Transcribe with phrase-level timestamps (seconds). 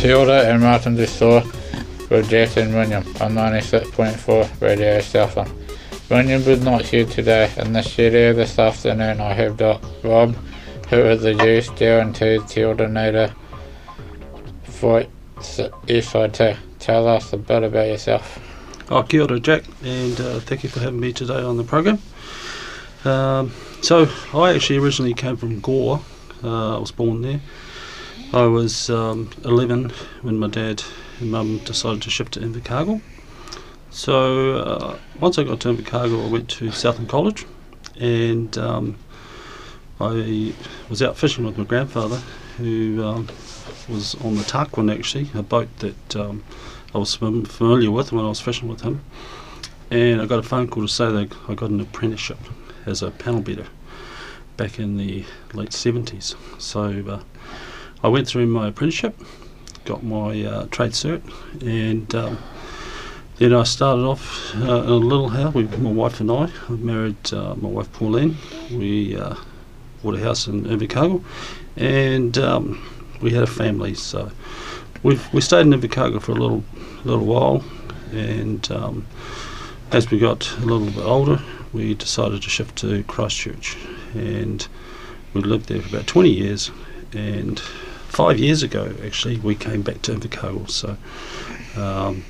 [0.00, 5.52] Tilda and Martin with Jack and William on 96.4 Radio Southland.
[6.08, 7.52] William was not here today.
[7.58, 10.34] In the studio this afternoon I have Doc Rob,
[10.88, 13.34] who is the youth guaranteed coordinator
[14.62, 15.04] for
[15.42, 16.56] SIT.
[16.78, 18.40] Tell us a bit about yourself.
[18.88, 21.98] Oh, kia ora, Jack, and uh, thank you for having me today on the program.
[23.04, 26.00] Um, so, I actually originally came from Gore.
[26.42, 27.42] Uh, I was born there.
[28.32, 29.90] I was um, 11
[30.22, 30.84] when my dad
[31.18, 33.00] and mum decided to shift to Invercargill.
[33.90, 37.44] So uh, once I got to Invercargill, I went to Southern College,
[37.98, 38.96] and um,
[40.00, 40.54] I
[40.88, 42.18] was out fishing with my grandfather,
[42.56, 43.28] who um,
[43.88, 46.44] was on the Tarquin actually, a boat that um,
[46.94, 49.02] I was familiar with when I was fishing with him.
[49.90, 52.38] And I got a phone call to say that I got an apprenticeship
[52.86, 53.66] as a panel beater
[54.56, 56.36] back in the late 70s.
[56.60, 57.22] So uh,
[58.02, 59.18] I went through my apprenticeship,
[59.84, 61.20] got my uh, trade cert,
[61.60, 62.38] and um,
[63.36, 66.50] then I started off uh, in a little house with my wife and I.
[66.68, 68.36] I married uh, my wife Pauline.
[68.70, 69.34] We uh,
[70.02, 71.22] bought a house in Invercargill,
[71.76, 72.86] and um,
[73.20, 73.92] we had a family.
[73.94, 74.30] So
[75.02, 76.64] we we stayed in Invercargill for a little
[77.04, 77.62] little while,
[78.12, 79.06] and um,
[79.92, 81.38] as we got a little bit older,
[81.74, 83.76] we decided to shift to Christchurch,
[84.14, 84.66] and
[85.34, 86.70] we lived there for about 20 years,
[87.12, 87.60] and
[88.20, 90.68] five years ago, actually, we came back to Invercargill.
[90.68, 90.94] So,
[91.80, 92.22] um,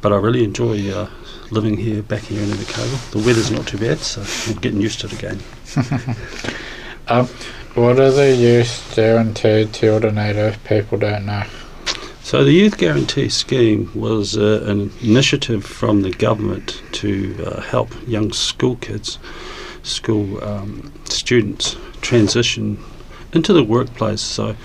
[0.00, 1.10] but I really enjoy uh,
[1.50, 3.10] living here, back here in Invercargill.
[3.10, 5.40] The weather's not too bad, so I'm getting used to it again.
[7.08, 7.26] um,
[7.74, 11.42] what are the youth guaranteed coordinator if people don't know?
[12.22, 17.88] So the Youth Guarantee Scheme was uh, an initiative from the government to uh, help
[18.06, 19.18] young school kids,
[19.82, 22.78] school um, students transition
[23.32, 24.20] into the workplace.
[24.20, 24.56] So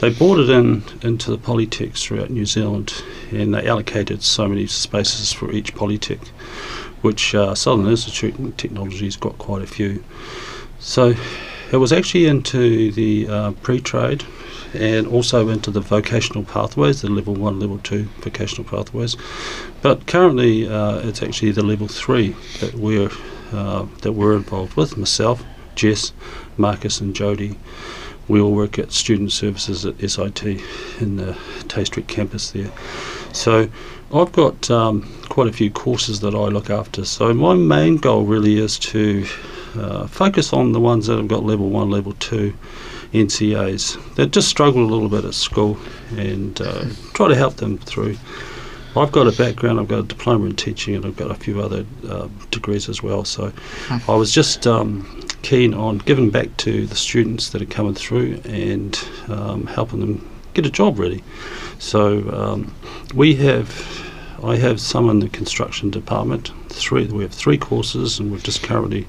[0.00, 5.32] they it in into the polytechs throughout New Zealand, and they allocated so many spaces
[5.32, 6.26] for each polytech,
[7.00, 10.04] which uh, Southern Institute of Technology's got quite a few.
[10.78, 11.14] So
[11.72, 14.24] it was actually into the uh, pre-trade
[14.74, 19.16] and also into the vocational pathways, the level one, level two vocational pathways.
[19.80, 23.10] But currently, uh, it's actually the level three that we're
[23.52, 24.96] uh, that we're involved with.
[24.96, 25.42] Myself,
[25.74, 26.12] Jess,
[26.56, 27.56] Marcus, and Jody
[28.28, 30.44] we all work at student services at SIT
[31.00, 31.36] in the
[31.68, 32.70] Tay Street campus there.
[33.32, 33.68] So
[34.14, 37.04] I've got um, quite a few courses that I look after.
[37.04, 39.26] So my main goal really is to
[39.76, 42.54] uh, focus on the ones that have got level one, level two
[43.12, 45.78] NCEAs that just struggle a little bit at school
[46.16, 48.16] and uh, try to help them through.
[48.96, 51.60] I've got a background, I've got a diploma in teaching, and I've got a few
[51.60, 53.24] other uh, degrees as well.
[53.24, 53.52] So
[53.90, 58.40] I was just um, keen on giving back to the students that are coming through
[58.46, 58.98] and
[59.28, 61.22] um, helping them get a job really.
[61.78, 62.74] So um,
[63.14, 63.70] we have,
[64.42, 66.50] I have some in the construction department.
[66.68, 69.06] Three, we have three courses, and we've just currently,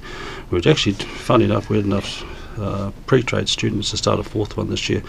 [0.51, 2.23] we've actually, funny enough, we had enough
[2.59, 5.01] uh, pre-trade students to start a fourth one this year.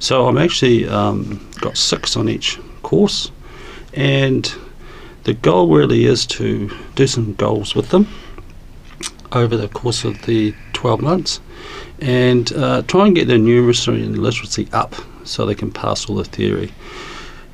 [0.00, 3.30] So I'm actually um, got six on each course,
[3.94, 4.54] and
[5.22, 8.06] the goal really is to do some goals with them
[9.32, 11.40] over the course of the 12 months
[12.00, 16.16] and uh, try and get their numeracy and literacy up so they can pass all
[16.16, 16.70] the theory.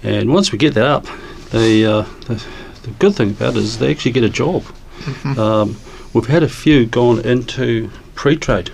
[0.02, 1.04] And once we get that up,
[1.52, 2.44] the, uh, the,
[2.82, 4.62] the, good thing about it is they actually get a job.
[4.62, 5.38] Mm-hmm.
[5.38, 5.76] Um,
[6.12, 8.70] we've had a few gone into pre-trade,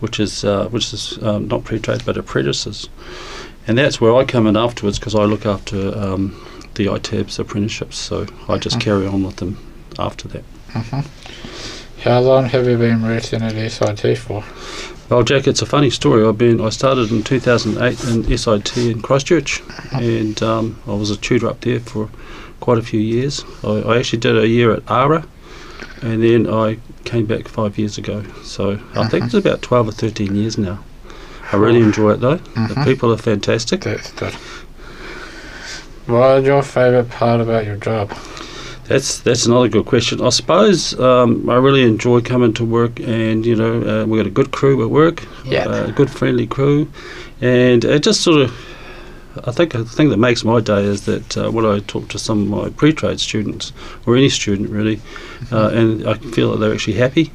[0.00, 2.88] which is uh, which is um, not pre-trade but apprentices,
[3.68, 6.34] and that's where I come in afterwards because I look after um,
[6.74, 7.96] the ITABS apprenticeships.
[7.96, 8.90] So I just mm-hmm.
[8.90, 9.56] carry on with them
[9.96, 10.44] after that.
[10.72, 11.55] Mm-hmm.
[12.06, 14.44] How long have you been working at SIT for?
[15.10, 16.24] Well, Jack, it's a funny story.
[16.24, 16.60] I've been.
[16.60, 19.60] I started in 2008 in SIT in Christchurch,
[19.92, 22.08] and um, I was a tutor up there for
[22.60, 23.44] quite a few years.
[23.64, 25.26] I, I, actually did a year at ARA,
[26.00, 28.22] and then I came back five years ago.
[28.44, 29.00] So uh-huh.
[29.00, 30.84] I think it's about 12 or 13 years now.
[31.50, 32.34] I really enjoy it though.
[32.34, 32.68] Uh-huh.
[32.68, 33.80] The people are fantastic.
[33.80, 34.34] That's good.
[36.06, 38.16] What is your favourite part about your job?
[38.88, 40.20] That's that's another good question.
[40.20, 44.26] I suppose um, I really enjoy coming to work, and you know uh, we got
[44.26, 45.64] a good crew at work, Yeah.
[45.66, 46.86] uh, a good friendly crew,
[47.40, 48.52] and it just sort of.
[49.44, 52.18] I think the thing that makes my day is that uh, when I talk to
[52.18, 53.72] some of my pre-trade students,
[54.06, 54.98] or any student really,
[55.52, 57.30] uh, and I feel that they're actually happy,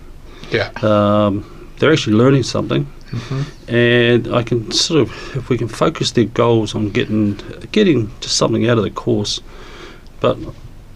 [0.51, 0.71] Yeah.
[0.81, 1.43] um,
[1.77, 3.45] they're actually learning something, Mhm.
[3.67, 7.37] and I can sort of, if we can focus their goals on getting
[7.71, 9.39] getting just something out of the course,
[10.21, 10.37] but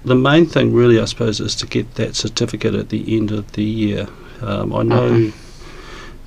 [0.05, 3.51] the main thing really, I suppose, is to get that certificate at the end of
[3.53, 4.07] the year.
[4.41, 5.33] Um, I know Mhm.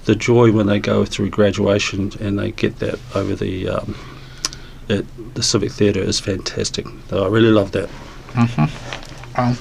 [0.04, 3.94] the joy when they go through graduation and they get that over the um,
[4.88, 5.04] at
[5.34, 6.86] the Civic Theatre is fantastic.
[7.12, 7.88] I really love that.
[8.32, 8.70] Mhm.
[9.36, 9.56] Um,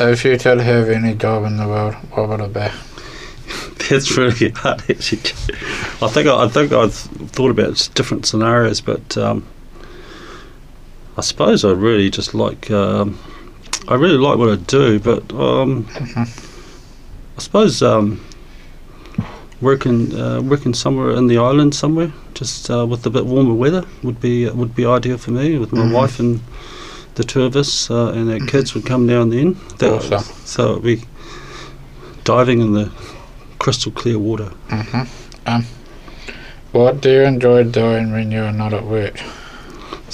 [0.00, 2.68] if you could have any job in the world, what would it be?
[3.88, 5.20] That's really hard, actually.
[6.02, 9.44] I think I, I think I've thought about different scenarios, but um,
[11.16, 13.18] I suppose I really just like um,
[13.88, 18.20] I really like what I do, but um, I suppose um,
[19.60, 23.84] working uh, working somewhere in the island somewhere, just uh, with a bit warmer weather,
[24.02, 25.58] would be would be ideal for me.
[25.58, 25.92] With my Mhm.
[25.92, 26.40] wife and
[27.14, 29.56] the two of us, uh, and our kids would come down then.
[29.82, 30.24] Awesome.
[30.44, 31.02] So it'd be
[32.24, 32.90] diving in the
[33.58, 34.50] crystal clear water.
[34.68, 35.02] hmm
[35.46, 35.64] Um,
[36.72, 39.20] what do you enjoy doing when you're not at work?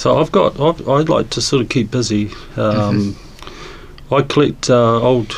[0.01, 2.31] So I've got I've, I'd like to sort of keep busy.
[2.57, 3.15] Um,
[4.11, 5.29] I collect uh, old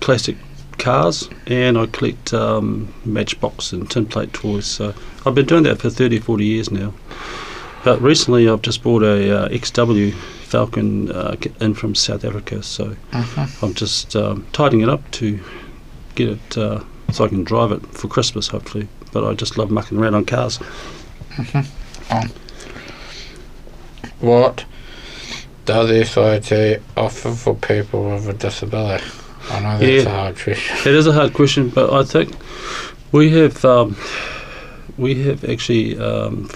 [0.00, 0.36] classic
[0.76, 4.66] cars and I collect um, matchbox and tin plate toys.
[4.66, 4.92] So
[5.24, 6.92] I've been doing that for 30, 40 years now.
[7.82, 12.62] But recently I've just bought a uh, XW Falcon uh, in from South Africa.
[12.62, 13.64] So Mm-hmm.
[13.64, 15.40] I'm just um, tidying it up to
[16.14, 18.86] get it uh, so I can drive it for Christmas hopefully.
[19.14, 20.60] But I just love mucking around on cars.
[24.20, 24.64] What
[25.64, 29.04] does the SIT offer for people with a disability?
[29.50, 30.10] I know that's Yeah.
[30.10, 30.76] a hard question.
[30.78, 32.34] It is a hard question, but I think
[33.12, 33.96] we have um,
[34.98, 36.50] we have actually um,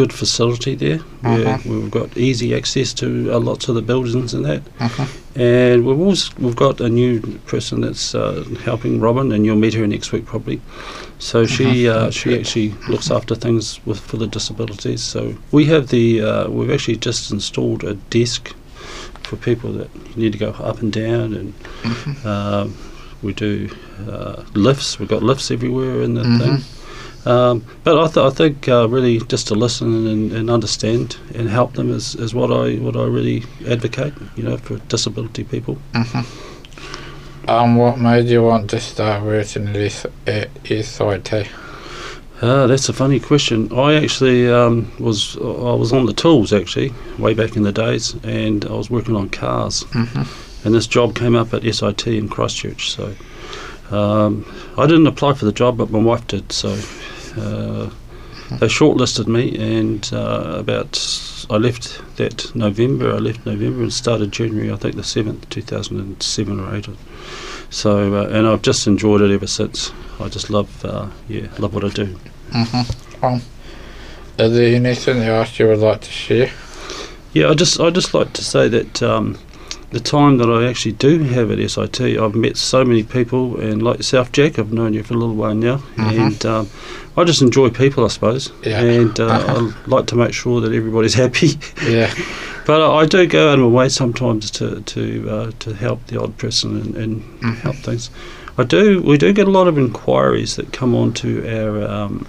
[0.00, 0.98] good facility there.
[1.22, 1.64] Where Mhm.
[1.82, 5.06] We've got easy access to uh, lots of the buildings and that, Mhm.
[5.36, 7.20] and we've also we've got a new
[7.52, 10.58] person that's uh, helping Robin, and you'll meet her next week probably.
[11.18, 15.02] So she uh, she actually looks after things with for the disabilities.
[15.02, 18.52] So we have the uh, we've actually just installed a desk
[19.28, 21.52] for people that need to go up and down and
[21.82, 22.24] Mhm.
[22.32, 22.66] um,
[23.22, 23.68] we do
[24.12, 24.98] uh, lifts.
[24.98, 26.56] We've got lifts everywhere in the thing.
[27.26, 31.48] Um, but I, th- I think uh, really just to listen and, and understand and
[31.50, 34.14] help them is, is what I what I really advocate.
[34.36, 35.76] You know, for disability people.
[35.92, 36.24] Mhm.
[37.48, 41.48] Um, what made you want to start working at S- at SIT?
[42.40, 43.68] Uh, that's a funny question.
[43.72, 48.14] I actually um, was I was on the tools actually way back in the days,
[48.22, 49.84] and I was working on cars.
[49.92, 50.22] Mm-hmm.
[50.66, 52.90] and this job came up at SIT in Christchurch.
[52.90, 53.12] So
[53.90, 54.44] um,
[54.76, 56.52] I didn't apply for the job, but my wife did.
[56.52, 56.70] So
[57.36, 57.90] uh,
[58.58, 60.98] they shortlisted me, and uh, about
[61.50, 63.12] I left that November.
[63.14, 66.74] I left November and started January, I think the seventh, two thousand and seven or
[66.74, 66.88] eight.
[67.70, 69.92] So uh, and I've just enjoyed it ever since.
[70.20, 72.18] I just love, uh, yeah, love what I do.
[72.50, 73.24] Mm-hmm.
[73.24, 73.42] Um,
[74.38, 76.50] is there anything else you would like to share?
[77.34, 79.38] Yeah, I just I just like to say that um,
[79.90, 83.82] the time that I actually do have at SIT, I've met so many people, and
[83.82, 86.18] like yourself, Jack, I've known you for a little while now, Mhm.
[86.26, 86.68] and um,
[87.16, 88.82] I just enjoy people, I suppose, Yeah.
[88.82, 91.58] and uh, I like to make sure that everybody's happy.
[91.86, 92.12] Yeah.
[92.66, 96.06] but I, I do go out of my way sometimes to to uh, to help
[96.08, 97.56] the odd person and, and Mhm.
[97.60, 98.10] help things.
[98.58, 99.00] I do.
[99.02, 102.26] We do get a lot of inquiries that come on to our um,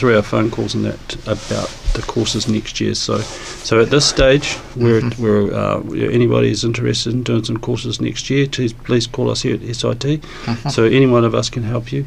[0.00, 2.94] through our phone calls and that about the courses next year.
[2.94, 5.18] So, so at this stage, we're Mhm.
[5.18, 5.80] we're uh,
[6.12, 9.62] anybody is interested in doing some courses next year, please please call us here at
[9.76, 10.20] SIT.
[10.46, 10.70] Mhm.
[10.72, 12.06] So any one of us can help you,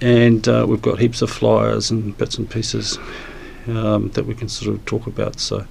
[0.00, 2.98] and uh, we've got heaps of flyers and bits and pieces
[3.68, 5.38] um, that we can sort of talk about.
[5.40, 5.64] So.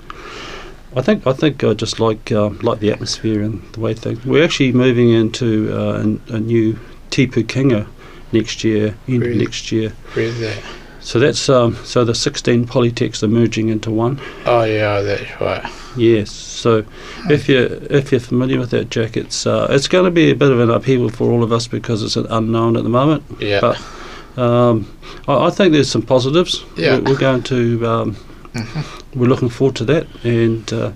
[0.96, 4.26] I think I think I just like uh, like the atmosphere and the way things.
[4.26, 6.80] We're actually moving into uh, an, a new
[7.12, 7.86] Te Pūkenga
[8.32, 9.38] next year, end Really?
[9.38, 9.94] next year.
[10.16, 10.58] Where's that?
[11.02, 14.20] So that's um, so the 16 polytechs are merging into one.
[14.46, 15.66] Oh yeah, that's right.
[15.96, 16.30] Yes.
[16.32, 16.84] So
[17.30, 20.36] if you if you're familiar with that, Jack, it's uh, it's going to be a
[20.36, 23.24] bit of an upheaval for all of us because it's an unknown at the moment.
[23.40, 23.60] Yeah.
[23.62, 24.94] But um,
[25.28, 26.64] I, I think there's some positives.
[26.76, 26.98] Yeah.
[27.00, 28.16] We're, we're going to um,
[28.54, 28.84] Mhm.
[29.16, 30.92] we're looking forward to that, and uh,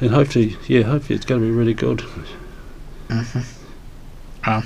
[0.00, 2.02] and hopefully, yeah, hopefully it's going to be really good.
[3.08, 3.44] Mhm.
[4.44, 4.62] Um,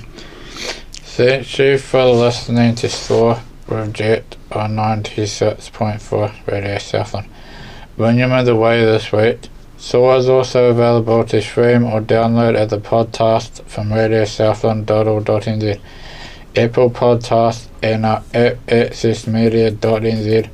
[0.93, 7.27] thank you for listening to SOAR with Jet on 96.4 Radio Southland.
[7.95, 12.55] When you're on the way this week, SOAR is also available to stream or download
[12.55, 15.79] as a podcast from radiosouthland.org.nz,
[16.55, 20.49] Apple Podcasts, and our app accessmedia.nz.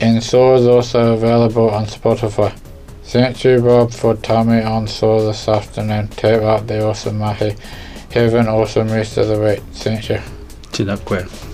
[0.00, 2.56] And SOAR is also available on Spotify.
[3.04, 6.08] Thank you, Rob, for telling me on SOAR this afternoon.
[6.08, 7.54] Tap up the awesome mahi.
[8.12, 9.60] Have an awesome rest of the week.
[9.74, 10.20] Thank you.
[10.72, 11.53] Tēnā koe.